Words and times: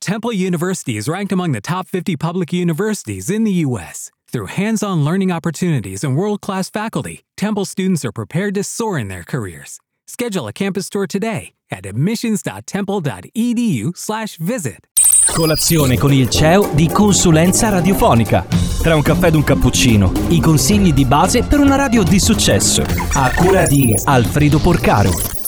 Temple 0.00 0.32
University 0.32 0.96
is 0.96 1.08
ranked 1.10 1.30
among 1.30 1.52
the 1.52 1.60
top 1.60 1.86
50 1.86 2.16
public 2.16 2.54
universities 2.54 3.28
in 3.28 3.44
the 3.44 3.52
U.S. 3.68 4.10
Through 4.32 4.46
hands 4.46 4.82
on 4.82 5.04
learning 5.04 5.30
opportunities 5.30 6.02
and 6.02 6.16
world 6.16 6.40
class 6.40 6.70
faculty, 6.70 7.26
Temple 7.36 7.66
students 7.66 8.02
are 8.02 8.12
prepared 8.12 8.54
to 8.54 8.64
soar 8.64 8.98
in 8.98 9.08
their 9.08 9.24
careers. 9.24 9.78
Schedule 10.06 10.48
a 10.48 10.54
campus 10.54 10.88
tour 10.88 11.06
today 11.06 11.52
at 11.70 11.84
admissions.temple.edu/slash 11.84 14.38
visit. 14.38 14.86
Colazione 15.34 15.98
con 15.98 16.14
il 16.14 16.30
CEO 16.30 16.70
di 16.72 16.88
consulenza 16.88 17.68
radiofonica. 17.68 18.46
Tra 18.82 18.96
un 18.96 19.02
caffè 19.02 19.26
ed 19.26 19.34
un 19.34 19.44
cappuccino, 19.44 20.10
i 20.28 20.40
consigli 20.40 20.94
di 20.94 21.04
base 21.04 21.42
per 21.42 21.60
una 21.60 21.76
radio 21.76 22.02
di 22.02 22.18
successo. 22.18 22.82
A 23.12 23.30
cura 23.34 23.66
di 23.66 23.94
Alfredo 24.04 24.60
Porcaro. 24.60 25.39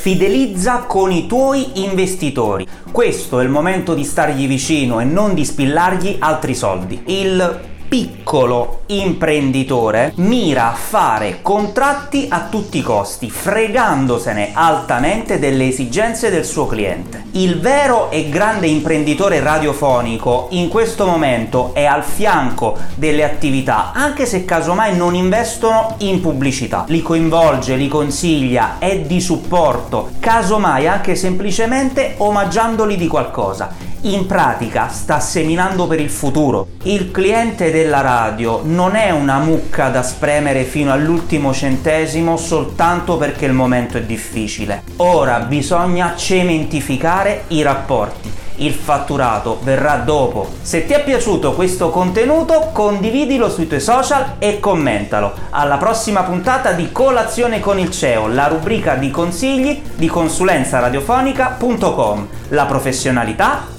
Fidelizza 0.00 0.84
con 0.84 1.12
i 1.12 1.26
tuoi 1.26 1.82
investitori. 1.82 2.66
Questo 2.90 3.38
è 3.38 3.42
il 3.42 3.50
momento 3.50 3.92
di 3.92 4.02
stargli 4.02 4.48
vicino 4.48 4.98
e 4.98 5.04
non 5.04 5.34
di 5.34 5.44
spillargli 5.44 6.16
altri 6.20 6.54
soldi. 6.54 7.02
Il 7.04 7.60
piccolo 7.90 8.82
imprenditore 8.86 10.12
mira 10.18 10.70
a 10.70 10.74
fare 10.74 11.40
contratti 11.42 12.28
a 12.30 12.46
tutti 12.48 12.78
i 12.78 12.82
costi, 12.82 13.28
fregandosene 13.28 14.50
altamente 14.52 15.40
delle 15.40 15.66
esigenze 15.66 16.30
del 16.30 16.44
suo 16.44 16.66
cliente. 16.66 17.24
Il 17.32 17.58
vero 17.58 18.12
e 18.12 18.28
grande 18.28 18.68
imprenditore 18.68 19.40
radiofonico 19.40 20.46
in 20.50 20.68
questo 20.68 21.04
momento 21.04 21.74
è 21.74 21.84
al 21.84 22.04
fianco 22.04 22.78
delle 22.94 23.24
attività, 23.24 23.90
anche 23.92 24.24
se 24.24 24.44
casomai 24.44 24.96
non 24.96 25.16
investono 25.16 25.96
in 25.98 26.20
pubblicità. 26.20 26.84
Li 26.86 27.02
coinvolge, 27.02 27.74
li 27.74 27.88
consiglia, 27.88 28.76
è 28.78 29.00
di 29.00 29.20
supporto, 29.20 30.10
casomai 30.20 30.86
anche 30.86 31.16
semplicemente 31.16 32.14
omaggiandoli 32.18 32.96
di 32.96 33.08
qualcosa 33.08 33.88
in 34.02 34.26
pratica 34.26 34.88
sta 34.88 35.20
seminando 35.20 35.86
per 35.86 36.00
il 36.00 36.08
futuro. 36.08 36.68
Il 36.84 37.10
cliente 37.10 37.70
della 37.70 38.00
radio 38.00 38.62
non 38.64 38.96
è 38.96 39.10
una 39.10 39.36
mucca 39.38 39.88
da 39.88 40.02
spremere 40.02 40.64
fino 40.64 40.90
all'ultimo 40.92 41.52
centesimo 41.52 42.38
soltanto 42.38 43.18
perché 43.18 43.44
il 43.44 43.52
momento 43.52 43.98
è 43.98 44.02
difficile. 44.02 44.84
Ora 44.96 45.40
bisogna 45.40 46.14
cementificare 46.16 47.44
i 47.48 47.60
rapporti. 47.62 48.38
Il 48.56 48.72
fatturato 48.74 49.58
verrà 49.62 49.96
dopo. 49.96 50.48
Se 50.60 50.84
ti 50.84 50.92
è 50.92 51.02
piaciuto 51.02 51.54
questo 51.54 51.88
contenuto, 51.88 52.68
condividilo 52.72 53.48
sui 53.48 53.66
tuoi 53.66 53.80
social 53.80 54.34
e 54.38 54.60
commentalo. 54.60 55.32
Alla 55.50 55.78
prossima 55.78 56.24
puntata 56.24 56.72
di 56.72 56.92
Colazione 56.92 57.60
con 57.60 57.78
il 57.78 57.90
CEO, 57.90 58.28
la 58.28 58.48
rubrica 58.48 58.96
di 58.96 59.10
consigli 59.10 59.80
di 59.94 60.08
consulenzradiofonica.com. 60.08 62.28
La 62.48 62.66
professionalità 62.66 63.78